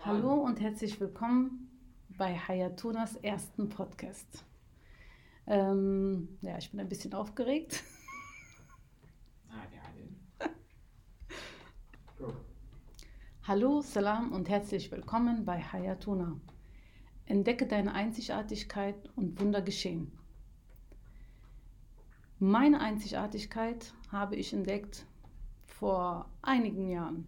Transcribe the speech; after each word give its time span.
Hallo 0.00 0.34
und 0.42 0.60
herzlich 0.60 1.00
willkommen 1.00 1.70
bei 2.18 2.36
Hayatunas 2.36 3.16
ersten 3.16 3.70
Podcast. 3.70 4.44
Ähm, 5.46 6.36
ja, 6.42 6.58
ich 6.58 6.70
bin 6.70 6.80
ein 6.80 6.88
bisschen 6.90 7.14
aufgeregt. 7.14 7.82
Hallo, 13.44 13.80
Salam 13.80 14.30
und 14.32 14.50
herzlich 14.50 14.92
willkommen 14.92 15.46
bei 15.46 15.62
Hayatuna. 15.62 16.38
Entdecke 17.24 17.66
deine 17.66 17.94
Einzigartigkeit 17.94 18.96
und 19.16 19.40
Wunder 19.40 19.62
geschehen. 19.62 20.12
Meine 22.38 22.80
Einzigartigkeit 22.80 23.94
habe 24.12 24.36
ich 24.36 24.52
entdeckt 24.52 25.06
vor 25.78 26.30
einigen 26.42 26.88
Jahren. 26.88 27.26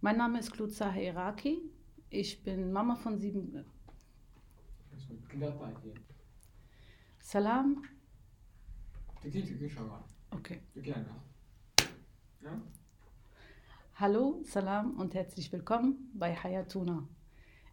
Mein 0.00 0.18
Name 0.18 0.38
ist 0.38 0.52
Kluza 0.52 0.92
Heiraki. 0.92 1.62
Ich 2.10 2.42
bin 2.42 2.72
Mama 2.72 2.94
von 2.94 3.18
sieben. 3.18 3.54
Äh, 3.56 3.64
Salam. 7.20 7.82
Okay. 10.30 10.60
Hallo, 13.94 14.40
Salam 14.44 14.98
und 14.98 15.14
herzlich 15.14 15.50
willkommen 15.50 16.10
bei 16.12 16.34
Hayatuna. 16.34 17.08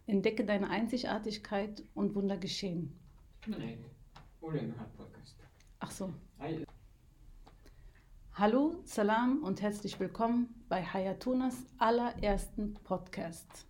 Entdecke 0.07 0.45
deine 0.45 0.69
Einzigartigkeit 0.69 1.83
und 1.93 2.15
Wunder 2.15 2.37
geschehen. 2.37 2.97
Nein, 3.45 3.83
ohne 4.39 4.73
Podcast. 4.95 5.35
Ach 5.79 5.91
so. 5.91 6.13
Hallo, 8.35 8.77
Salam 8.85 9.43
und 9.43 9.61
herzlich 9.61 9.99
willkommen 9.99 10.63
bei 10.69 10.83
Hayatunas 10.83 11.65
allerersten 11.77 12.75
Podcast. 12.75 13.67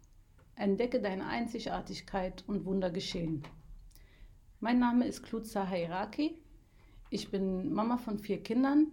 Entdecke 0.56 1.02
deine 1.02 1.26
Einzigartigkeit 1.26 2.44
und 2.46 2.64
Wunder 2.66 2.92
geschehen. 2.92 3.42
Mein 4.60 4.78
Name 4.78 5.08
ist 5.08 5.24
Klutza 5.24 5.68
Hairaki. 5.68 6.38
Ich 7.10 7.32
bin 7.32 7.74
Mama 7.74 7.98
von 7.98 8.20
vier 8.20 8.44
Kindern, 8.44 8.92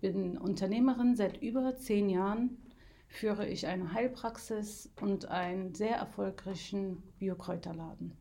bin 0.00 0.38
Unternehmerin 0.38 1.16
seit 1.16 1.42
über 1.42 1.74
zehn 1.74 2.08
Jahren, 2.08 2.62
führe 3.08 3.48
ich 3.48 3.66
eine 3.66 3.92
Heilpraxis 3.92 4.88
und 5.00 5.26
einen 5.26 5.74
sehr 5.74 5.96
erfolgreichen 5.96 7.02
Biokräuterladen. 7.18 8.16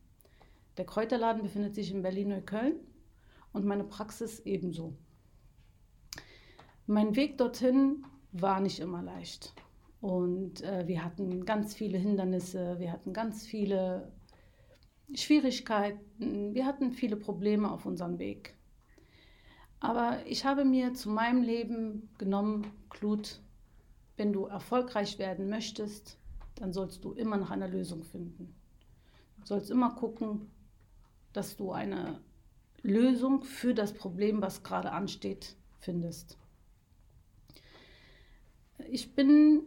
Der 0.77 0.85
Kräuterladen 0.87 1.43
befindet 1.43 1.75
sich 1.75 1.91
in 1.91 2.01
Berlin-Neukölln 2.01 2.79
und 3.53 3.65
meine 3.65 3.83
Praxis 3.83 4.39
ebenso. 4.39 4.97
Mein 6.87 7.15
Weg 7.15 7.37
dorthin 7.37 8.05
war 8.31 8.59
nicht 8.59 8.79
immer 8.79 9.01
leicht. 9.01 9.53
Und 10.01 10.61
äh, 10.61 10.87
wir 10.87 11.03
hatten 11.03 11.45
ganz 11.45 11.75
viele 11.75 11.97
Hindernisse, 11.97 12.79
wir 12.79 12.91
hatten 12.91 13.13
ganz 13.13 13.45
viele 13.45 14.11
Schwierigkeiten, 15.13 16.55
wir 16.55 16.65
hatten 16.65 16.91
viele 16.91 17.17
Probleme 17.17 17.71
auf 17.71 17.85
unserem 17.85 18.17
Weg. 18.17 18.55
Aber 19.79 20.25
ich 20.25 20.45
habe 20.45 20.65
mir 20.65 20.93
zu 20.93 21.09
meinem 21.09 21.43
Leben 21.43 22.09
genommen, 22.17 22.67
Klut, 22.89 23.41
wenn 24.17 24.33
du 24.33 24.45
erfolgreich 24.45 25.19
werden 25.19 25.49
möchtest, 25.49 26.17
dann 26.55 26.73
sollst 26.73 27.03
du 27.03 27.13
immer 27.13 27.37
nach 27.37 27.51
einer 27.51 27.67
Lösung 27.67 28.03
finden. 28.03 28.55
Du 29.39 29.45
sollst 29.45 29.71
immer 29.71 29.95
gucken, 29.95 30.51
dass 31.33 31.57
du 31.57 31.71
eine 31.71 32.21
Lösung 32.83 33.43
für 33.43 33.73
das 33.73 33.93
Problem, 33.93 34.41
was 34.41 34.63
gerade 34.63 34.91
ansteht, 34.91 35.55
findest. 35.79 36.37
Ich 38.90 39.14
bin 39.14 39.62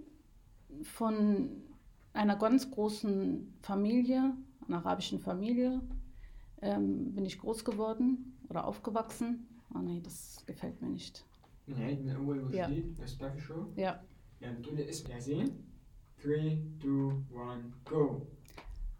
von 0.83 1.49
einer 2.13 2.35
ganz 2.35 2.69
großen 2.71 3.53
Familie, 3.61 4.33
einer 4.67 4.77
arabischen 4.77 5.19
Familie, 5.19 5.81
ähm, 6.61 7.13
bin 7.15 7.25
ich 7.25 7.39
groß 7.39 7.63
geworden 7.65 8.37
oder 8.49 8.65
aufgewachsen. 8.65 9.47
Oh 9.73 9.79
nee, 9.79 10.01
das 10.01 10.43
gefällt 10.45 10.81
mir 10.81 10.89
nicht. 10.89 11.25
من 11.67 11.75
عيد 11.81 12.01
من 12.05 12.15
أول 12.15 12.53
Ja. 12.53 12.67
وجديد 12.67 13.01
بس 13.01 13.13
بتعرفي 13.13 13.41
شو؟ 13.41 13.65
Ja. 13.77 14.03
يعني 14.41 14.57
بتقولي 14.59 14.89
اسم 14.89 15.07
جاهزين؟ 15.07 15.45
3, 16.23 16.57
2, 16.81 17.23
1, 17.33 17.73
go! 17.85 18.21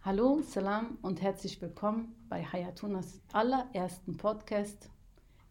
Hallo, 0.06 0.42
Salam 0.42 0.98
und 1.02 1.22
herzlich 1.22 1.62
willkommen 1.62 2.16
bei 2.30 2.44
Hayatunas 2.44 3.20
allerersten 3.34 4.18
Podcast. 4.18 4.90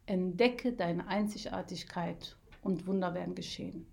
Entdecke 0.06 0.73
deine 0.73 1.06
Einzigartigkeit 1.09 2.37
und 2.62 2.87
Wunder 2.87 3.12
werden 3.15 3.34
geschehen. 3.34 3.84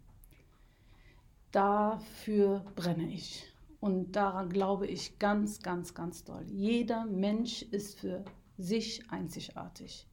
Dafür 1.53 2.65
brenne 2.77 3.13
ich 3.13 3.45
und 3.81 4.13
daran 4.13 4.51
glaube 4.51 4.87
ich 4.87 5.19
ganz, 5.19 5.61
ganz, 5.63 5.95
ganz 5.95 6.23
doll. 6.23 6.45
Jeder 6.47 7.07
Mensch 7.07 7.63
ist 7.63 7.99
für 7.99 8.25
sich 8.57 9.11
einzigartig. 9.11 10.07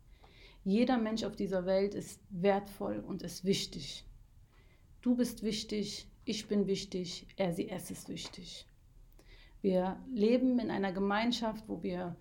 Jeder 0.64 0.98
Mensch 0.98 1.24
auf 1.24 1.36
dieser 1.36 1.66
Welt 1.66 1.94
ist 1.94 2.20
wertvoll 2.30 3.04
und 3.06 3.22
ist 3.22 3.46
wichtig. 3.46 4.04
Du 5.02 5.16
bist 5.16 5.44
wichtig, 5.44 6.08
ich 6.26 6.48
bin 6.48 6.66
wichtig, 6.66 7.28
er, 7.38 7.54
sie, 7.54 7.70
es 7.70 7.92
ist 7.92 8.10
wichtig. 8.10 8.66
Wir 9.62 9.98
leben 10.12 10.60
in 10.60 10.72
einer 10.72 10.92
Gemeinschaft, 10.92 11.70
wo 11.70 11.84
wir 11.84 12.16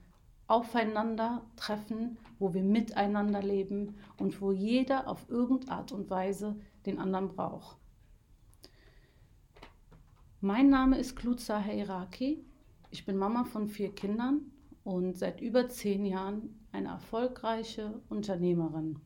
aufeinander 0.47 1.45
treffen, 1.57 2.19
wo 2.39 2.55
wir 2.55 2.63
miteinander 2.63 3.43
leben 3.43 3.97
und 4.19 4.41
wo 4.41 4.53
jeder 4.53 5.09
auf 5.09 5.29
irgendeine 5.29 5.73
Art 5.73 5.93
und 5.93 6.11
Weise 6.11 6.57
den 6.85 6.99
anderen 6.99 7.29
braucht. 7.29 7.79
Mein 10.47 10.71
Name 10.71 10.97
ist 10.97 11.17
Klutza 11.17 11.61
Heiraki. 11.61 12.41
Ich 12.93 13.05
bin 13.05 13.17
Mama 13.17 13.43
von 13.43 13.67
vier 13.67 13.93
Kindern 13.93 14.53
und 14.85 15.19
seit 15.19 15.41
über 15.41 15.69
zehn 15.69 16.07
Jahren 16.07 16.65
eine 16.71 16.91
erfolgreiche 16.91 18.01
Unternehmerin. 18.09 19.01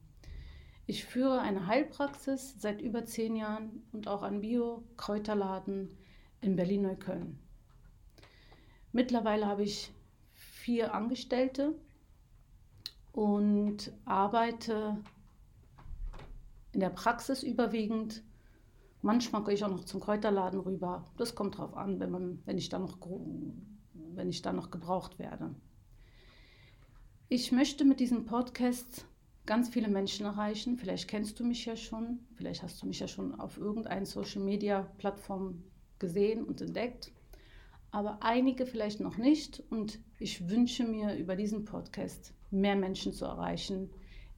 Ich 0.84 1.06
führe 1.06 1.40
eine 1.40 1.66
Heilpraxis 1.66 2.60
seit 2.60 2.82
über 2.82 3.06
zehn 3.06 3.36
Jahren 3.36 3.82
und 3.90 4.06
auch 4.06 4.22
einen 4.22 4.42
Bio-Kräuterladen 4.42 5.96
in 6.42 6.56
Berlin-Neukölln. 6.56 7.38
Mittlerweile 8.92 9.46
habe 9.46 9.62
ich 9.62 9.90
vier 10.34 10.92
Angestellte 10.92 11.74
und 13.12 13.94
arbeite 14.04 15.02
in 16.72 16.80
der 16.80 16.90
Praxis 16.90 17.42
überwiegend. 17.42 18.22
Manchmal 19.02 19.44
gehe 19.44 19.54
ich 19.54 19.64
auch 19.64 19.70
noch 19.70 19.84
zum 19.84 20.00
Kräuterladen 20.00 20.60
rüber. 20.60 21.06
Das 21.16 21.34
kommt 21.34 21.58
drauf 21.58 21.74
an, 21.74 22.00
wenn, 22.00 22.10
man, 22.10 22.42
wenn, 22.44 22.58
ich, 22.58 22.68
da 22.68 22.78
noch, 22.78 22.98
wenn 24.14 24.28
ich 24.28 24.42
da 24.42 24.52
noch 24.52 24.70
gebraucht 24.70 25.18
werde. 25.18 25.54
Ich 27.28 27.52
möchte 27.52 27.84
mit 27.84 28.00
diesem 28.00 28.24
Podcast 28.24 29.06
ganz 29.46 29.68
viele 29.68 29.88
Menschen 29.88 30.26
erreichen. 30.26 30.76
Vielleicht 30.76 31.08
kennst 31.08 31.40
du 31.40 31.44
mich 31.44 31.64
ja 31.64 31.76
schon, 31.76 32.20
vielleicht 32.34 32.62
hast 32.62 32.82
du 32.82 32.86
mich 32.86 33.00
ja 33.00 33.08
schon 33.08 33.38
auf 33.40 33.56
irgendeiner 33.56 34.06
Social-Media-Plattform 34.06 35.62
gesehen 35.98 36.44
und 36.44 36.60
entdeckt 36.60 37.12
aber 37.90 38.18
einige 38.20 38.66
vielleicht 38.66 39.00
noch 39.00 39.16
nicht. 39.16 39.62
Und 39.70 39.98
ich 40.18 40.48
wünsche 40.48 40.84
mir 40.84 41.16
über 41.16 41.36
diesen 41.36 41.64
Podcast 41.64 42.32
mehr 42.50 42.76
Menschen 42.76 43.12
zu 43.12 43.24
erreichen, 43.24 43.90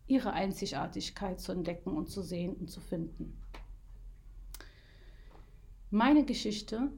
ihre 0.06 0.32
Einzigartigkeit 0.32 1.40
zu 1.40 1.52
entdecken 1.52 1.90
und 1.96 2.08
zu 2.08 2.22
sehen 2.22 2.54
und 2.54 2.70
zu 2.70 2.80
finden. 2.80 3.38
Meine 5.94 6.24
Geschichte, 6.24 6.90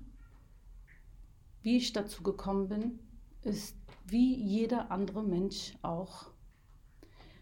wie 1.62 1.78
ich 1.78 1.92
dazu 1.92 2.22
gekommen 2.22 2.68
bin, 2.68 3.00
ist 3.42 3.76
wie 4.06 4.36
jeder 4.36 4.92
andere 4.92 5.24
Mensch 5.24 5.74
auch. 5.82 6.30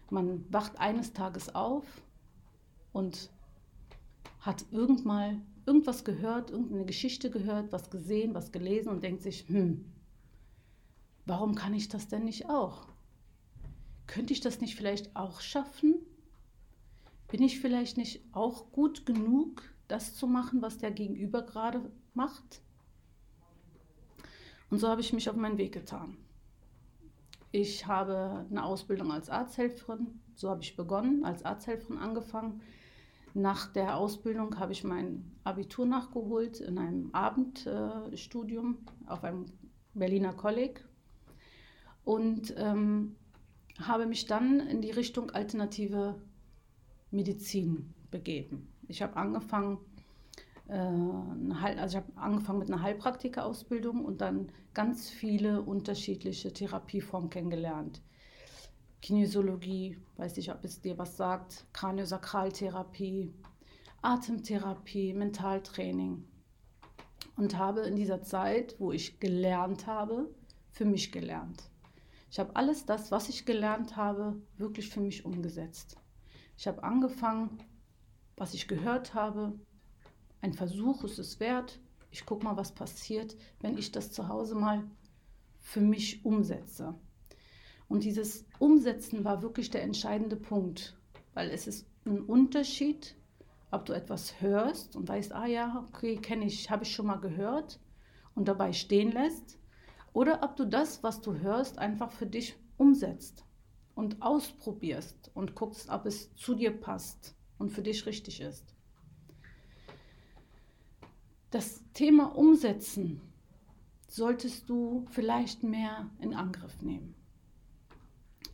Man 0.09 0.51
wacht 0.51 0.79
eines 0.79 1.13
Tages 1.13 1.53
auf 1.53 1.85
und 2.91 3.29
hat 4.39 4.65
irgendmal 4.71 5.43
irgendwas 5.67 6.03
gehört, 6.03 6.49
irgendeine 6.49 6.85
Geschichte 6.85 7.29
gehört, 7.29 7.71
was 7.71 7.91
gesehen, 7.91 8.33
was 8.33 8.51
gelesen 8.51 8.89
und 8.89 9.03
denkt 9.03 9.21
sich, 9.21 9.47
hm, 9.47 9.85
warum 11.27 11.53
kann 11.53 11.75
ich 11.75 11.87
das 11.87 12.07
denn 12.07 12.23
nicht 12.23 12.49
auch? 12.49 12.87
Könnte 14.07 14.33
ich 14.33 14.41
das 14.41 14.59
nicht 14.59 14.73
vielleicht 14.75 15.15
auch 15.15 15.39
schaffen? 15.39 15.97
Bin 17.27 17.43
ich 17.43 17.59
vielleicht 17.59 17.97
nicht 17.97 18.23
auch 18.31 18.71
gut 18.71 19.05
genug, 19.05 19.72
das 19.93 20.15
zu 20.15 20.25
machen, 20.25 20.61
was 20.63 20.79
der 20.79 20.91
Gegenüber 20.91 21.43
gerade 21.43 21.91
macht? 22.15 22.61
Und 24.71 24.79
so 24.79 24.87
habe 24.87 25.01
ich 25.01 25.13
mich 25.13 25.29
auf 25.29 25.35
meinen 25.35 25.59
Weg 25.59 25.71
getan. 25.71 26.17
Ich 27.51 27.85
habe 27.85 28.47
eine 28.49 28.63
Ausbildung 28.63 29.11
als 29.11 29.29
Arzthelferin, 29.29 30.19
so 30.33 30.49
habe 30.49 30.63
ich 30.63 30.75
begonnen, 30.75 31.23
als 31.23 31.45
Arzthelferin 31.45 31.99
angefangen. 31.99 32.61
Nach 33.35 33.71
der 33.71 33.97
Ausbildung 33.97 34.57
habe 34.57 34.71
ich 34.71 34.83
mein 34.83 35.31
Abitur 35.43 35.85
nachgeholt 35.85 36.59
in 36.59 36.79
einem 36.79 37.09
Abendstudium 37.13 38.79
auf 39.05 39.23
einem 39.23 39.45
Berliner 39.93 40.33
Kolleg 40.33 40.83
und 42.03 42.55
ähm, 42.57 43.15
habe 43.79 44.07
mich 44.07 44.25
dann 44.25 44.59
in 44.59 44.81
die 44.81 44.91
Richtung 44.91 45.29
alternative 45.29 46.19
Medizin 47.11 47.93
begeben. 48.09 48.72
Ich 48.93 49.01
habe 49.01 49.17
angefangen 49.17 49.79
äh, 50.67 50.75
also 50.75 51.97
ich 51.97 52.17
angefangen 52.17 52.59
mit 52.59 52.71
einer 52.71 52.83
Heilpraktikerausbildung 52.83 54.05
und 54.05 54.21
dann 54.21 54.51
ganz 54.75 55.09
viele 55.09 55.63
unterschiedliche 55.63 56.53
Therapieformen 56.53 57.31
kennengelernt. 57.31 58.03
Kinesiologie, 59.01 59.97
weiß 60.17 60.37
ich, 60.37 60.51
ob 60.51 60.63
es 60.63 60.79
dir 60.79 60.97
was 60.99 61.17
sagt, 61.17 61.65
Kraniosakraltherapie, 61.73 63.33
Atemtherapie, 64.03 65.13
Mentaltraining. 65.13 66.25
Und 67.35 67.57
habe 67.57 67.81
in 67.81 67.95
dieser 67.95 68.21
Zeit, 68.21 68.75
wo 68.77 68.91
ich 68.91 69.19
gelernt 69.19 69.87
habe, 69.87 70.29
für 70.71 70.85
mich 70.85 71.11
gelernt. 71.11 71.63
Ich 72.29 72.39
habe 72.39 72.55
alles 72.55 72.85
das, 72.85 73.11
was 73.11 73.27
ich 73.27 73.45
gelernt 73.45 73.95
habe, 73.95 74.39
wirklich 74.57 74.89
für 74.89 75.01
mich 75.01 75.25
umgesetzt. 75.25 75.97
Ich 76.57 76.67
habe 76.67 76.83
angefangen, 76.83 77.57
was 78.35 78.53
ich 78.53 78.67
gehört 78.67 79.13
habe, 79.13 79.53
ein 80.41 80.53
Versuch 80.53 81.03
ist 81.03 81.19
es 81.19 81.39
wert. 81.39 81.79
Ich 82.11 82.25
gucke 82.25 82.43
mal, 82.43 82.57
was 82.57 82.73
passiert, 82.73 83.37
wenn 83.61 83.77
ich 83.77 83.91
das 83.91 84.11
zu 84.11 84.27
Hause 84.27 84.55
mal 84.55 84.83
für 85.61 85.81
mich 85.81 86.25
umsetze. 86.25 86.95
Und 87.87 88.03
dieses 88.03 88.45
Umsetzen 88.59 89.23
war 89.23 89.41
wirklich 89.41 89.69
der 89.69 89.83
entscheidende 89.83 90.35
Punkt, 90.35 90.97
weil 91.33 91.49
es 91.49 91.67
ist 91.67 91.87
ein 92.05 92.21
Unterschied, 92.21 93.15
ob 93.71 93.85
du 93.85 93.93
etwas 93.93 94.41
hörst 94.41 94.95
und 94.95 95.07
weißt, 95.07 95.31
ah 95.33 95.45
ja, 95.45 95.87
okay, 95.89 96.17
kenne 96.17 96.45
ich, 96.45 96.69
habe 96.69 96.83
ich 96.83 96.93
schon 96.93 97.07
mal 97.07 97.19
gehört 97.19 97.79
und 98.35 98.47
dabei 98.47 98.73
stehen 98.73 99.11
lässt, 99.11 99.57
oder 100.11 100.43
ob 100.43 100.55
du 100.55 100.65
das, 100.65 101.01
was 101.01 101.21
du 101.21 101.39
hörst, 101.39 101.79
einfach 101.79 102.11
für 102.11 102.27
dich 102.27 102.55
umsetzt 102.77 103.45
und 103.95 104.21
ausprobierst 104.21 105.31
und 105.33 105.55
guckst, 105.55 105.89
ob 105.89 106.05
es 106.05 106.35
zu 106.35 106.53
dir 106.53 106.71
passt 106.71 107.35
und 107.63 107.69
für 107.69 107.81
dich 107.81 108.05
richtig 108.05 108.41
ist. 108.41 108.75
Das 111.49 111.81
Thema 111.93 112.35
Umsetzen 112.35 113.21
solltest 114.09 114.69
du 114.69 115.05
vielleicht 115.11 115.63
mehr 115.63 116.09
in 116.19 116.33
Angriff 116.33 116.81
nehmen. 116.81 117.15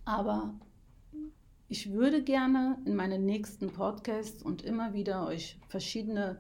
Aber 0.06 0.54
ich 1.68 1.92
würde 1.92 2.24
gerne 2.24 2.78
in 2.86 2.96
meinen 2.96 3.26
nächsten 3.26 3.72
Podcasts 3.72 4.44
und 4.44 4.62
immer 4.62 4.94
wieder 4.94 5.26
euch 5.26 5.60
verschiedene 5.70 6.40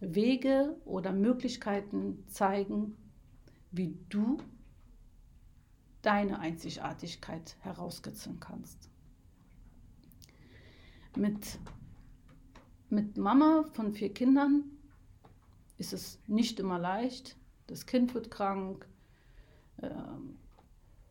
Wege 0.00 0.74
oder 0.86 1.12
Möglichkeiten 1.12 2.24
zeigen, 2.28 2.96
wie 3.70 3.98
du 4.08 4.38
deine 6.00 6.38
Einzigartigkeit 6.38 7.56
herauskitzeln 7.60 8.40
kannst. 8.40 8.88
Mit, 11.16 11.58
mit 12.92 13.16
Mama 13.16 13.64
von 13.72 13.92
vier 13.92 14.12
Kindern 14.12 14.64
ist 15.78 15.92
es 15.92 16.20
nicht 16.26 16.60
immer 16.60 16.78
leicht. 16.78 17.36
Das 17.66 17.86
Kind 17.86 18.14
wird 18.14 18.30
krank, 18.30 18.86
ähm, 19.82 20.36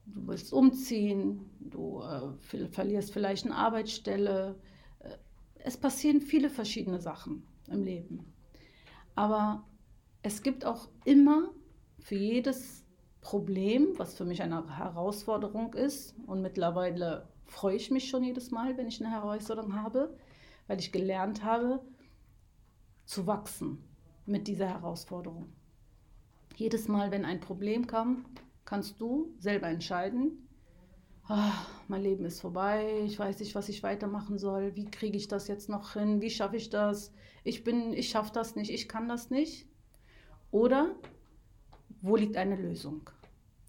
du 0.06 0.28
willst 0.28 0.54
umziehen, 0.54 1.50
du 1.60 2.02
äh, 2.02 2.68
verlierst 2.70 3.12
vielleicht 3.12 3.46
eine 3.46 3.56
Arbeitsstelle. 3.56 4.56
Äh, 5.00 5.18
es 5.56 5.76
passieren 5.76 6.22
viele 6.22 6.50
verschiedene 6.50 7.00
Sachen 7.02 7.44
im 7.68 7.84
Leben. 7.84 8.32
Aber 9.16 9.64
es 10.22 10.44
gibt 10.44 10.66
auch 10.66 10.88
immer 11.04 11.50
für 12.00 12.16
jedes 12.16 12.86
Problem, 13.22 13.90
was 13.98 14.14
für 14.14 14.26
mich 14.26 14.42
eine 14.42 14.78
Herausforderung 14.78 15.74
ist, 15.74 16.16
und 16.28 16.42
mittlerweile 16.42 17.28
freue 17.46 17.76
ich 17.76 17.92
mich 17.92 18.08
schon 18.08 18.24
jedes 18.24 18.52
Mal, 18.52 18.78
wenn 18.78 18.88
ich 18.88 19.04
eine 19.04 19.12
Herausforderung 19.12 19.76
habe, 19.76 20.16
weil 20.68 20.80
ich 20.80 20.92
gelernt 20.92 21.44
habe, 21.44 21.82
zu 23.06 23.28
wachsen 23.28 23.84
mit 24.26 24.48
dieser 24.48 24.68
Herausforderung. 24.68 25.52
Jedes 26.56 26.88
Mal, 26.88 27.12
wenn 27.12 27.26
ein 27.26 27.40
Problem 27.40 27.88
kam, 27.88 28.26
kannst 28.66 29.02
du 29.02 29.34
selber 29.40 29.68
entscheiden, 29.68 30.48
ach, 31.28 31.70
mein 31.88 32.04
Leben 32.04 32.26
ist 32.26 32.42
vorbei, 32.42 33.02
ich 33.06 33.18
weiß 33.18 33.40
nicht, 33.40 33.56
was 33.56 33.70
ich 33.70 33.84
weitermachen 33.84 34.38
soll, 34.38 34.76
wie 34.76 34.90
kriege 34.90 35.18
ich 35.18 35.28
das 35.28 35.48
jetzt 35.48 35.70
noch 35.70 35.94
hin, 35.94 36.22
wie 36.22 36.30
schaffe 36.30 36.58
ich 36.58 36.70
das, 36.70 37.14
ich 37.44 37.66
ich 37.66 38.10
schaffe 38.10 38.32
das 38.34 38.56
nicht, 38.56 38.72
ich 38.72 38.88
kann 38.88 39.08
das 39.08 39.30
nicht. 39.30 39.68
Oder 40.52 40.96
wo 42.02 42.16
liegt 42.16 42.38
eine 42.38 42.56
Lösung? 42.56 43.10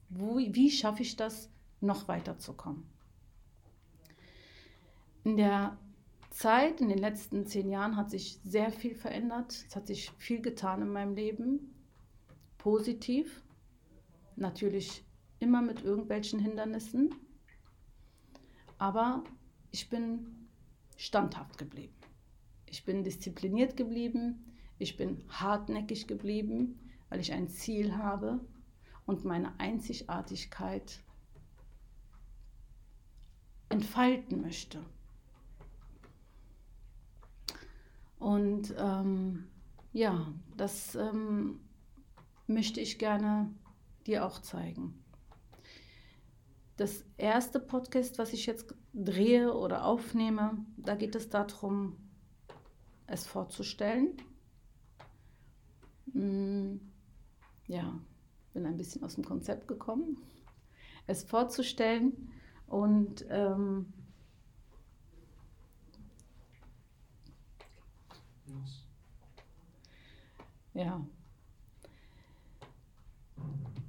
Wo, 0.08 0.38
wie 0.38 0.70
schaffe 0.70 1.02
ich 1.02 1.16
das, 1.16 1.50
noch 1.80 2.08
weiterzukommen? 2.08 2.84
In 5.24 5.36
der 5.36 5.78
Zeit, 6.32 6.80
in 6.80 6.88
den 6.88 6.98
letzten 6.98 7.46
zehn 7.46 7.68
Jahren, 7.68 7.96
hat 7.96 8.10
sich 8.10 8.40
sehr 8.42 8.72
viel 8.72 8.94
verändert. 8.94 9.52
Es 9.68 9.76
hat 9.76 9.86
sich 9.86 10.10
viel 10.18 10.40
getan 10.40 10.82
in 10.82 10.88
meinem 10.88 11.14
Leben. 11.14 11.74
Positiv. 12.56 13.42
Natürlich 14.36 15.04
immer 15.40 15.60
mit 15.60 15.84
irgendwelchen 15.84 16.40
Hindernissen. 16.40 17.14
Aber 18.78 19.22
ich 19.70 19.90
bin 19.90 20.48
standhaft 20.96 21.58
geblieben. 21.58 21.94
Ich 22.66 22.84
bin 22.84 23.04
diszipliniert 23.04 23.76
geblieben. 23.76 24.44
Ich 24.78 24.96
bin 24.96 25.22
hartnäckig 25.28 26.06
geblieben, 26.06 26.80
weil 27.10 27.20
ich 27.20 27.32
ein 27.32 27.48
Ziel 27.48 27.96
habe 27.96 28.40
und 29.04 29.24
meine 29.24 29.60
Einzigartigkeit 29.60 30.98
entfalten 33.68 34.40
möchte. 34.40 34.82
Und 38.22 38.72
ähm, 38.78 39.48
ja, 39.92 40.32
das 40.56 40.94
ähm, 40.94 41.58
möchte 42.46 42.80
ich 42.80 43.00
gerne 43.00 43.52
dir 44.06 44.24
auch 44.24 44.38
zeigen. 44.40 45.02
Das 46.76 47.04
erste 47.16 47.58
Podcast, 47.58 48.18
was 48.18 48.32
ich 48.32 48.46
jetzt 48.46 48.76
drehe 48.94 49.52
oder 49.52 49.84
aufnehme, 49.84 50.64
da 50.76 50.94
geht 50.94 51.16
es 51.16 51.30
darum, 51.30 51.96
es 53.08 53.26
vorzustellen. 53.26 54.16
Hm, 56.12 56.80
ja, 57.66 58.00
bin 58.52 58.66
ein 58.66 58.76
bisschen 58.76 59.02
aus 59.02 59.16
dem 59.16 59.24
Konzept 59.24 59.66
gekommen, 59.66 60.16
es 61.08 61.24
vorzustellen 61.24 62.30
und 62.68 63.26
ähm, 63.30 63.92
Ja. 70.74 71.04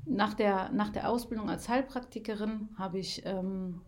Nach 0.06 0.34
der, 0.34 0.70
nach 0.72 0.90
der 0.90 1.10
Ausbildung 1.10 1.50
als 1.50 1.70
Heilpraktikerin 1.70 2.70
habe 2.78 3.00
ich 3.00 3.26
ähm, 3.26 3.82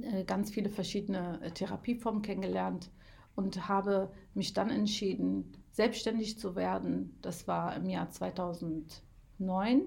äh, 0.00 0.24
ganz 0.24 0.50
viele 0.50 0.68
verschiedene 0.68 1.40
äh, 1.42 1.50
Therapieformen 1.50 2.22
kennengelernt 2.22 2.90
und 3.34 3.68
habe 3.68 4.12
mich 4.34 4.52
dann 4.52 4.70
entschieden, 4.70 5.52
selbstständig 5.72 6.38
zu 6.38 6.54
werden. 6.56 7.18
Das 7.22 7.48
war 7.48 7.74
im 7.74 7.88
Jahr 7.88 8.10
2009, 8.10 9.82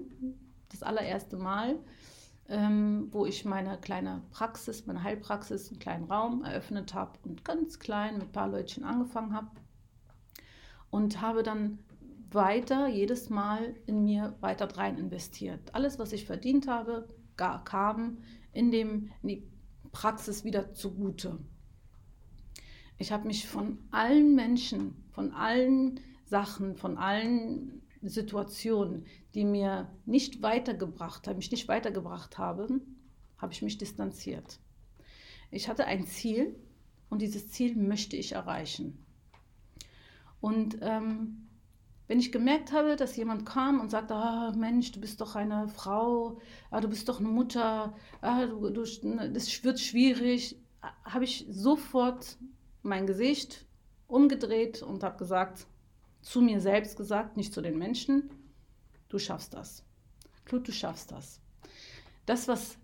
das 0.70 0.82
allererste 0.82 1.36
Mal, 1.36 1.78
ähm, 2.48 3.08
wo 3.12 3.24
ich 3.24 3.44
meine 3.44 3.78
kleine 3.78 4.22
Praxis, 4.32 4.86
meine 4.86 5.02
Heilpraxis, 5.02 5.70
einen 5.70 5.78
kleinen 5.78 6.04
Raum 6.04 6.42
eröffnet 6.42 6.94
habe 6.94 7.12
und 7.24 7.44
ganz 7.44 7.78
klein 7.78 8.14
mit 8.14 8.24
ein 8.24 8.32
paar 8.32 8.48
Leutchen 8.48 8.84
angefangen 8.84 9.34
habe 9.34 9.50
und 10.90 11.20
habe 11.20 11.42
dann 11.42 11.78
weiter 12.30 12.88
jedes 12.88 13.30
Mal 13.30 13.74
in 13.86 14.04
mir 14.04 14.36
weiter 14.40 14.66
rein 14.76 14.98
investiert. 14.98 15.74
Alles, 15.74 15.98
was 15.98 16.12
ich 16.12 16.26
verdient 16.26 16.68
habe, 16.68 17.08
kam 17.36 18.18
in, 18.52 18.70
dem, 18.70 19.10
in 19.22 19.28
die 19.28 19.48
Praxis 19.92 20.44
wieder 20.44 20.74
zugute. 20.74 21.38
Ich 22.98 23.12
habe 23.12 23.26
mich 23.26 23.46
von 23.46 23.78
allen 23.90 24.34
Menschen, 24.34 25.04
von 25.12 25.32
allen 25.32 26.00
Sachen, 26.24 26.76
von 26.76 26.98
allen 26.98 27.80
Situationen, 28.02 29.06
die 29.34 29.44
mir 29.44 29.88
nicht 30.04 30.42
weitergebracht 30.42 31.26
haben, 31.26 31.36
mich 31.36 31.50
nicht 31.50 31.68
weitergebracht 31.68 32.38
haben, 32.38 32.96
habe 33.38 33.52
ich 33.52 33.62
mich 33.62 33.78
distanziert. 33.78 34.58
Ich 35.50 35.68
hatte 35.68 35.86
ein 35.86 36.06
Ziel 36.06 36.56
und 37.08 37.22
dieses 37.22 37.50
Ziel 37.50 37.76
möchte 37.76 38.16
ich 38.16 38.32
erreichen. 38.32 39.04
Und 40.40 40.78
ähm, 40.80 41.48
wenn 42.06 42.20
ich 42.20 42.32
gemerkt 42.32 42.72
habe, 42.72 42.96
dass 42.96 43.16
jemand 43.16 43.44
kam 43.44 43.80
und 43.80 43.90
sagte, 43.90 44.14
ah, 44.14 44.52
Mensch, 44.56 44.92
du 44.92 45.00
bist 45.00 45.20
doch 45.20 45.36
eine 45.36 45.68
Frau, 45.68 46.40
ah, 46.70 46.80
du 46.80 46.88
bist 46.88 47.08
doch 47.08 47.20
eine 47.20 47.28
Mutter, 47.28 47.94
ah, 48.22 48.46
du, 48.46 48.70
du, 48.70 48.82
das 48.82 49.64
wird 49.64 49.78
schwierig, 49.78 50.58
habe 51.04 51.24
ich 51.24 51.46
sofort 51.50 52.38
mein 52.82 53.06
Gesicht 53.06 53.66
umgedreht 54.06 54.82
und 54.82 55.02
habe 55.02 55.18
gesagt, 55.18 55.66
zu 56.22 56.40
mir 56.40 56.60
selbst 56.60 56.96
gesagt, 56.96 57.36
nicht 57.36 57.52
zu 57.52 57.60
den 57.60 57.78
Menschen, 57.78 58.30
du 59.08 59.18
schaffst 59.18 59.54
das. 59.54 59.84
Klut, 60.44 60.66
du 60.66 60.72
schaffst 60.72 61.12
das. 61.12 61.40
Das, 62.24 62.48
was 62.48 62.78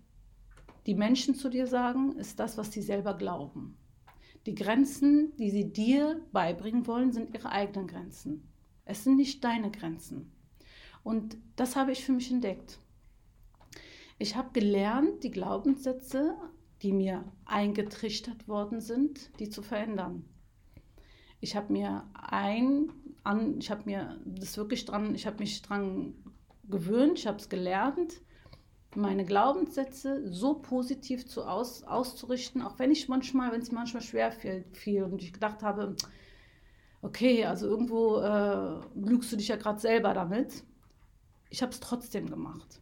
die 0.85 0.95
Menschen 0.95 1.33
zu 1.33 1.49
dir 1.49 1.65
sagen, 1.65 2.15
ist 2.17 2.39
das, 2.39 2.57
was 2.57 2.71
sie 2.71 2.81
selber 2.81 3.15
glauben. 3.15 3.75
Die 4.45 4.55
Grenzen, 4.55 5.35
die 5.37 5.49
sie 5.49 5.71
dir 5.71 6.21
beibringen 6.31 6.85
wollen, 6.85 7.11
sind 7.11 7.33
ihre 7.33 7.51
eigenen 7.51 7.87
Grenzen. 7.87 8.47
Es 8.85 9.03
sind 9.03 9.15
nicht 9.15 9.43
deine 9.43 9.71
Grenzen. 9.71 10.31
Und 11.03 11.37
das 11.55 11.75
habe 11.75 11.91
ich 11.91 12.05
für 12.05 12.11
mich 12.11 12.31
entdeckt. 12.31 12.79
Ich 14.17 14.35
habe 14.35 14.51
gelernt, 14.53 15.23
die 15.23 15.31
Glaubenssätze, 15.31 16.35
die 16.81 16.93
mir 16.93 17.25
eingetrichtert 17.45 18.47
worden 18.47 18.81
sind, 18.81 19.31
die 19.39 19.49
zu 19.49 19.61
verändern. 19.61 20.25
Ich 21.41 21.55
habe 21.55 21.73
mir 21.73 22.07
ein, 22.13 22.91
an, 23.23 23.59
ich 23.59 23.71
habe 23.71 23.83
mir 23.85 24.19
das 24.25 24.57
wirklich 24.57 24.85
dran, 24.85 25.15
ich 25.15 25.25
habe 25.25 25.39
mich 25.39 25.61
dran 25.61 26.13
gewöhnt, 26.69 27.19
ich 27.19 27.27
habe 27.27 27.37
es 27.37 27.49
gelernt, 27.49 28.21
meine 28.95 29.25
Glaubenssätze 29.25 30.31
so 30.31 30.55
positiv 30.55 31.27
zu 31.27 31.43
aus, 31.43 31.83
auszurichten, 31.83 32.61
auch 32.61 32.79
wenn 32.79 32.91
ich 32.91 33.09
manchmal, 33.09 33.51
wenn 33.51 33.61
es 33.61 33.71
manchmal 33.71 34.03
schwer 34.03 34.31
fiel, 34.31 34.65
fiel 34.73 35.03
und 35.03 35.21
ich 35.21 35.33
gedacht 35.33 35.63
habe, 35.63 35.95
okay, 37.01 37.45
also 37.45 37.67
irgendwo 37.67 38.19
äh, 38.19 38.79
lügst 38.95 39.31
du 39.31 39.37
dich 39.37 39.47
ja 39.47 39.55
gerade 39.55 39.79
selber 39.79 40.13
damit. 40.13 40.63
Ich 41.49 41.61
habe 41.61 41.71
es 41.71 41.79
trotzdem 41.79 42.29
gemacht. 42.29 42.81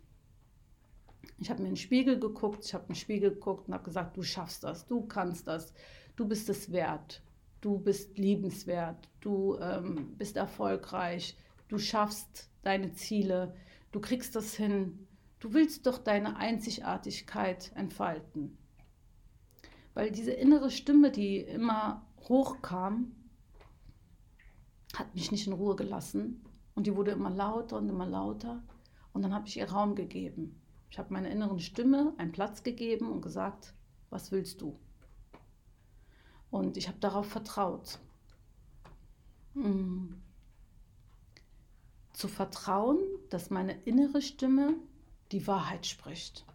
Ich 1.39 1.49
habe 1.49 1.61
mir 1.61 1.67
in 1.67 1.73
den 1.73 1.79
Spiegel 1.79 2.19
geguckt, 2.19 2.65
ich 2.65 2.73
habe 2.73 2.85
in 2.85 2.93
den 2.93 2.95
Spiegel 2.95 3.31
geguckt 3.31 3.67
und 3.67 3.73
habe 3.73 3.83
gesagt, 3.83 4.15
du 4.15 4.23
schaffst 4.23 4.63
das, 4.63 4.87
du 4.87 5.01
kannst 5.01 5.47
das, 5.47 5.73
du 6.15 6.25
bist 6.25 6.47
es 6.49 6.71
wert, 6.71 7.21
du 7.59 7.77
bist 7.79 8.17
liebenswert, 8.17 9.09
du 9.19 9.57
ähm, 9.59 10.15
bist 10.17 10.37
erfolgreich, 10.37 11.37
du 11.67 11.77
schaffst 11.77 12.49
deine 12.61 12.93
Ziele, 12.93 13.53
du 13.91 13.99
kriegst 13.99 14.35
das 14.35 14.53
hin, 14.55 15.07
du 15.43 15.53
willst 15.53 15.85
doch 15.87 15.97
deine 15.97 16.37
Einzigartigkeit 16.37 17.73
entfalten. 17.75 18.57
Weil 19.93 20.09
diese 20.09 20.31
innere 20.31 20.71
Stimme, 20.71 21.11
die 21.11 21.37
immer 21.39 22.07
hochkam, 22.29 23.11
hat 24.95 25.13
mich 25.13 25.31
nicht 25.31 25.45
in 25.45 25.53
Ruhe 25.53 25.75
gelassen 25.75 26.45
und 26.75 26.87
die 26.87 26.95
wurde 26.95 27.11
immer 27.11 27.29
lauter 27.29 27.77
und 27.77 27.89
immer 27.89 28.05
lauter 28.05 28.63
und 29.11 29.21
dann 29.21 29.33
habe 29.33 29.47
ich 29.47 29.57
ihr 29.57 29.69
Raum 29.69 29.95
gegeben. 29.95 30.61
Ich 30.89 30.97
habe 30.97 31.13
meiner 31.13 31.29
inneren 31.29 31.59
Stimme 31.59 32.13
einen 32.17 32.31
Platz 32.31 32.63
gegeben 32.63 33.11
und 33.11 33.21
gesagt, 33.21 33.73
was 34.09 34.31
willst 34.31 34.61
du? 34.61 34.79
Und 36.51 36.77
ich 36.77 36.87
habe 36.87 36.99
darauf 36.99 37.27
vertraut. 37.27 37.99
Hm. 39.55 40.21
Zu 42.13 42.29
vertrauen, 42.29 42.99
dass 43.29 43.49
meine 43.49 43.73
innere 43.83 44.21
Stimme 44.21 44.77
die 45.33 45.45
Wahrheit 45.47 45.85
spricht. 45.85 46.45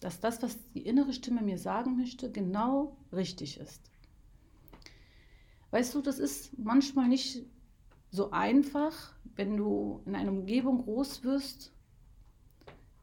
Dass 0.00 0.18
das, 0.18 0.42
was 0.42 0.58
die 0.72 0.84
innere 0.84 1.12
Stimme 1.12 1.42
mir 1.42 1.58
sagen 1.58 1.96
möchte, 1.96 2.32
genau 2.32 2.96
richtig 3.12 3.60
ist. 3.60 3.92
Weißt 5.70 5.94
du, 5.94 6.02
das 6.02 6.18
ist 6.18 6.58
manchmal 6.58 7.08
nicht 7.08 7.44
so 8.10 8.30
einfach, 8.30 9.14
wenn 9.36 9.56
du 9.56 10.02
in 10.04 10.14
einer 10.14 10.32
Umgebung 10.32 10.82
groß 10.82 11.22
wirst, 11.24 11.72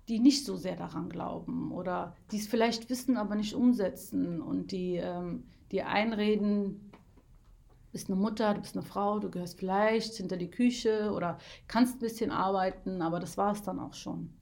die 0.07 0.19
nicht 0.19 0.45
so 0.45 0.55
sehr 0.55 0.75
daran 0.75 1.09
glauben 1.09 1.71
oder 1.71 2.15
die 2.31 2.37
es 2.37 2.47
vielleicht 2.47 2.89
wissen, 2.89 3.17
aber 3.17 3.35
nicht 3.35 3.53
umsetzen 3.53 4.41
und 4.41 4.71
die, 4.71 4.95
ähm, 4.95 5.45
die 5.71 5.83
einreden, 5.83 6.91
du 6.91 7.91
bist 7.91 8.09
eine 8.09 8.19
Mutter, 8.19 8.53
du 8.55 8.61
bist 8.61 8.75
eine 8.75 8.85
Frau, 8.85 9.19
du 9.19 9.29
gehörst 9.29 9.59
vielleicht 9.59 10.15
hinter 10.15 10.37
die 10.37 10.51
Küche 10.51 11.11
oder 11.11 11.37
kannst 11.67 11.95
ein 11.95 11.99
bisschen 11.99 12.31
arbeiten, 12.31 13.01
aber 13.01 13.19
das 13.19 13.37
war 13.37 13.51
es 13.53 13.63
dann 13.63 13.79
auch 13.79 13.93
schon. 13.93 14.33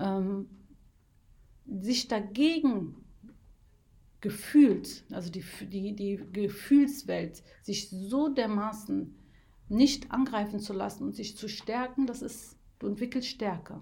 Ähm, 0.00 0.48
sich 1.66 2.08
dagegen 2.08 2.96
gefühlt, 4.20 5.04
also 5.10 5.30
die, 5.30 5.44
die, 5.62 5.94
die 5.94 6.20
Gefühlswelt, 6.32 7.42
sich 7.62 7.88
so 7.90 8.28
dermaßen 8.28 9.14
nicht 9.68 10.10
angreifen 10.10 10.60
zu 10.60 10.72
lassen 10.72 11.04
und 11.04 11.14
sich 11.14 11.36
zu 11.36 11.48
stärken, 11.48 12.06
das 12.06 12.22
ist, 12.22 12.56
du 12.80 12.88
entwickelst 12.88 13.28
Stärke. 13.28 13.80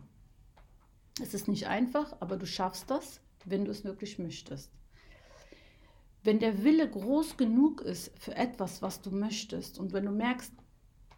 Es 1.21 1.35
ist 1.35 1.49
nicht 1.49 1.67
einfach, 1.67 2.15
aber 2.21 2.37
du 2.37 2.47
schaffst 2.47 2.91
das, 2.91 3.21
wenn 3.45 3.65
du 3.65 3.71
es 3.71 3.85
wirklich 3.85 4.19
möchtest. 4.19 4.71
Wenn 6.23 6.39
der 6.41 6.63
Wille 6.63 6.89
groß 6.89 7.37
genug 7.37 7.81
ist 7.81 8.17
für 8.19 8.37
etwas, 8.37 8.83
was 8.83 9.01
du 9.01 9.11
möchtest 9.11 9.79
und 9.79 9.93
wenn 9.93 10.05
du 10.05 10.13
merkst, 10.13 10.53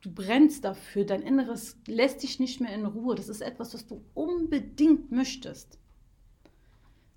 du 0.00 0.12
brennst 0.12 0.64
dafür, 0.64 1.04
dein 1.04 1.22
Inneres 1.22 1.78
lässt 1.86 2.22
dich 2.22 2.38
nicht 2.38 2.60
mehr 2.60 2.74
in 2.74 2.86
Ruhe, 2.86 3.14
das 3.14 3.28
ist 3.28 3.40
etwas, 3.40 3.74
was 3.74 3.86
du 3.86 4.04
unbedingt 4.14 5.10
möchtest, 5.10 5.78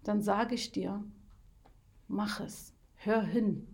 dann 0.03 0.21
sage 0.21 0.55
ich 0.55 0.71
dir, 0.71 1.03
mach 2.07 2.39
es, 2.39 2.73
hör 2.95 3.23
hin, 3.23 3.67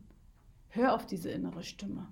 hör 0.69 0.93
auf 0.93 1.05
diese 1.05 1.29
innere 1.29 1.63
Stimme. 1.63 2.07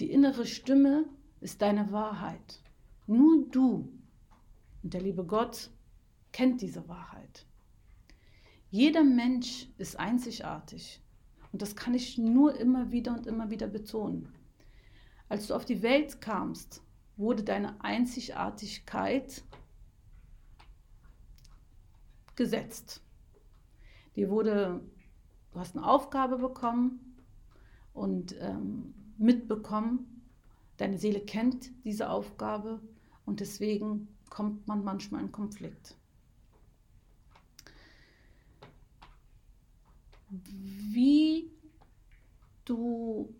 Die 0.00 0.10
innere 0.10 0.44
Stimme 0.44 1.06
ist 1.40 1.62
deine 1.62 1.90
Wahrheit. 1.90 2.60
Nur 3.06 3.46
du 3.48 3.88
und 4.82 4.92
der 4.92 5.00
liebe 5.00 5.24
Gott 5.24 5.70
kennt 6.32 6.60
diese 6.60 6.86
Wahrheit. 6.88 7.46
Jeder 8.70 9.04
Mensch 9.04 9.68
ist 9.78 9.98
einzigartig. 9.98 11.00
Und 11.52 11.62
das 11.62 11.76
kann 11.76 11.94
ich 11.94 12.18
nur 12.18 12.54
immer 12.58 12.92
wieder 12.92 13.16
und 13.16 13.26
immer 13.26 13.48
wieder 13.48 13.68
betonen. 13.68 14.28
Als 15.28 15.48
du 15.48 15.54
auf 15.54 15.64
die 15.64 15.82
Welt 15.82 16.20
kamst, 16.20 16.82
wurde 17.16 17.42
deine 17.42 17.82
Einzigartigkeit 17.82 19.42
gesetzt. 22.36 23.00
Dir 24.14 24.30
wurde, 24.30 24.80
du 25.52 25.58
hast 25.58 25.76
eine 25.76 25.86
Aufgabe 25.86 26.38
bekommen 26.38 27.16
und 27.92 28.36
ähm, 28.40 28.94
mitbekommen, 29.18 30.22
deine 30.76 30.98
Seele 30.98 31.20
kennt 31.20 31.70
diese 31.84 32.10
Aufgabe 32.10 32.80
und 33.24 33.40
deswegen 33.40 34.08
kommt 34.30 34.66
man 34.66 34.84
manchmal 34.84 35.22
in 35.22 35.32
Konflikt. 35.32 35.96
Wie 40.28 41.50
du 42.64 43.34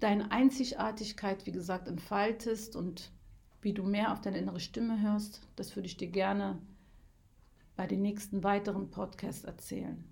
deine 0.00 0.30
Einzigartigkeit, 0.30 1.46
wie 1.46 1.52
gesagt, 1.52 1.88
entfaltest 1.88 2.76
und 2.76 3.10
wie 3.60 3.72
du 3.72 3.82
mehr 3.82 4.12
auf 4.12 4.20
deine 4.20 4.38
innere 4.38 4.60
Stimme 4.60 5.00
hörst, 5.00 5.40
das 5.56 5.74
würde 5.74 5.86
ich 5.86 5.96
dir 5.96 6.08
gerne 6.08 6.60
bei 7.76 7.86
den 7.86 8.02
nächsten 8.02 8.42
weiteren 8.42 8.90
Podcasts 8.90 9.44
erzählen. 9.44 10.04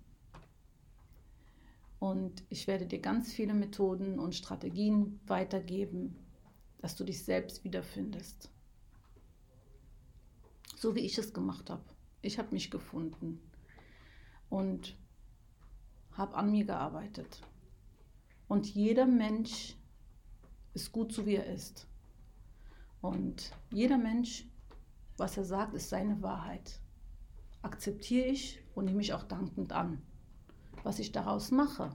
Und 1.99 2.43
ich 2.49 2.67
werde 2.67 2.85
dir 2.85 2.99
ganz 2.99 3.33
viele 3.33 3.53
Methoden 3.53 4.19
und 4.19 4.35
Strategien 4.35 5.19
weitergeben, 5.25 6.15
dass 6.79 6.95
du 6.95 7.03
dich 7.03 7.23
selbst 7.23 7.63
wiederfindest 7.63 8.51
so 10.77 10.95
wie 10.95 11.01
ich 11.01 11.17
es 11.17 11.33
gemacht 11.33 11.69
habe. 11.69 11.83
Ich 12.21 12.37
habe 12.37 12.53
mich 12.53 12.69
gefunden 12.71 13.41
und 14.49 14.95
habe 16.11 16.35
an 16.35 16.51
mir 16.51 16.65
gearbeitet. 16.65 17.41
Und 18.47 18.73
jeder 18.73 19.05
Mensch 19.05 19.75
ist 20.73 20.91
gut 20.91 21.11
so 21.11 21.25
wie 21.25 21.35
er 21.35 21.47
ist. 21.47 21.87
Und 23.01 23.51
jeder 23.71 23.97
Mensch, 23.97 24.47
was 25.17 25.37
er 25.37 25.45
sagt, 25.45 25.73
ist 25.73 25.89
seine 25.89 26.21
Wahrheit. 26.21 26.81
Akzeptiere 27.61 28.27
ich 28.27 28.63
und 28.75 28.85
nehme 28.85 29.01
ich 29.01 29.13
auch 29.13 29.23
dankend 29.23 29.73
an. 29.73 30.01
Was 30.83 30.99
ich 30.99 31.11
daraus 31.11 31.51
mache, 31.51 31.89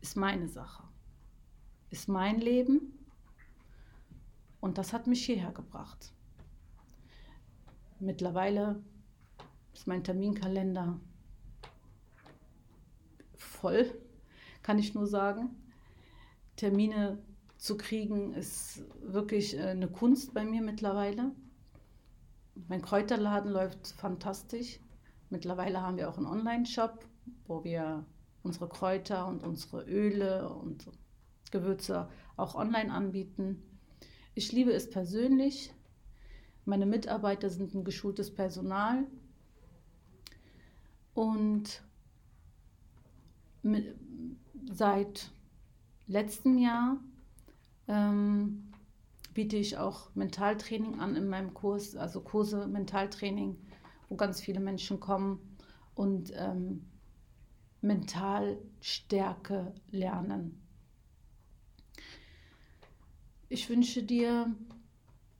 ist 0.00 0.16
meine 0.16 0.48
Sache, 0.48 0.84
ist 1.90 2.08
mein 2.08 2.40
Leben 2.40 2.98
und 4.60 4.78
das 4.78 4.92
hat 4.92 5.06
mich 5.06 5.24
hierher 5.26 5.52
gebracht. 5.52 6.12
Mittlerweile 8.00 8.82
ist 9.74 9.88
mein 9.88 10.04
Terminkalender 10.04 11.00
voll, 13.34 13.92
kann 14.68 14.78
ich 14.78 14.94
nur 14.94 15.06
sagen. 15.06 15.48
Termine 16.56 17.16
zu 17.56 17.78
kriegen 17.78 18.34
ist 18.34 18.82
wirklich 19.00 19.56
äh, 19.56 19.68
eine 19.68 19.88
Kunst 19.88 20.34
bei 20.34 20.44
mir 20.44 20.60
mittlerweile. 20.60 21.32
Mein 22.68 22.82
Kräuterladen 22.82 23.50
läuft 23.50 23.94
fantastisch. 23.96 24.78
Mittlerweile 25.30 25.80
haben 25.80 25.96
wir 25.96 26.10
auch 26.10 26.18
einen 26.18 26.26
Online-Shop, 26.26 27.02
wo 27.46 27.64
wir 27.64 28.04
unsere 28.42 28.68
Kräuter 28.68 29.26
und 29.26 29.42
unsere 29.42 29.84
Öle 29.84 30.50
und 30.50 30.86
Gewürze 31.50 32.10
auch 32.36 32.54
online 32.54 32.92
anbieten. 32.92 33.62
Ich 34.34 34.52
liebe 34.52 34.74
es 34.74 34.90
persönlich, 34.90 35.72
meine 36.66 36.84
Mitarbeiter 36.84 37.48
sind 37.48 37.72
ein 37.72 37.84
geschultes 37.84 38.34
Personal. 38.34 39.06
Und 41.14 41.82
mit, 43.62 43.96
seit 44.70 45.30
letztem 46.06 46.58
Jahr 46.58 46.98
ähm, 47.88 48.72
biete 49.34 49.56
ich 49.56 49.76
auch 49.78 50.14
Mentaltraining 50.14 51.00
an 51.00 51.16
in 51.16 51.28
meinem 51.28 51.54
Kurs, 51.54 51.96
also 51.96 52.20
Kurse 52.20 52.66
Mentaltraining, 52.66 53.56
wo 54.08 54.16
ganz 54.16 54.40
viele 54.40 54.60
Menschen 54.60 55.00
kommen 55.00 55.56
und 55.94 56.32
ähm, 56.36 56.84
Mentalstärke 57.80 59.72
lernen. 59.90 60.60
ich 63.48 63.68
wünsche 63.68 64.02
dir 64.02 64.54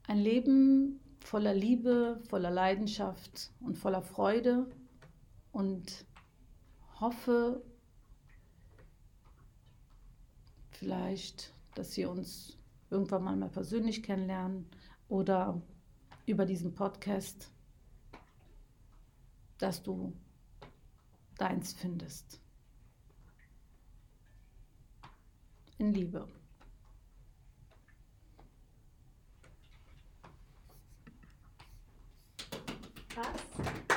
ein 0.06 0.18
Leben 0.18 1.00
voller 1.20 1.54
Liebe, 1.54 2.20
voller 2.28 2.50
Leidenschaft 2.50 3.50
und 3.60 3.76
voller 3.76 4.02
Freude 4.02 4.66
und 5.52 6.06
hoffe 7.00 7.62
vielleicht, 10.78 11.52
dass 11.74 11.96
wir 11.96 12.08
uns 12.08 12.56
irgendwann 12.90 13.24
mal, 13.24 13.36
mal 13.36 13.48
persönlich 13.48 14.02
kennenlernen 14.02 14.66
oder 15.08 15.60
über 16.26 16.46
diesen 16.46 16.74
Podcast, 16.74 17.50
dass 19.58 19.82
du 19.82 20.12
deins 21.36 21.72
findest. 21.72 22.40
In 25.78 25.92
Liebe. 25.92 26.28
Was? 33.14 33.87